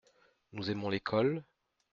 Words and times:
Nous 0.53 0.71
aimons 0.71 0.89
l’école? 0.89 1.43